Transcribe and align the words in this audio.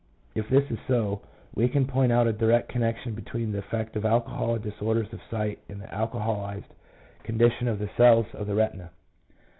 If 0.33 0.49
this 0.49 0.63
is 0.71 0.79
so, 0.87 1.21
we 1.53 1.67
can 1.69 1.85
point 1.85 2.11
out 2.11 2.25
a 2.25 2.33
direct 2.33 2.69
connection 2.69 3.13
between 3.13 3.51
the 3.51 3.59
effect 3.59 3.95
of 3.95 4.03
alcohol 4.03 4.55
and 4.55 4.63
disorders 4.63 5.13
of 5.13 5.21
sight 5.29 5.59
in 5.69 5.77
the 5.77 5.85
alco 5.85 6.19
holized 6.25 6.73
condition 7.21 7.67
of 7.67 7.77
the 7.77 7.91
cells 7.95 8.25
of 8.33 8.47
the 8.47 8.55
retina. 8.55 8.89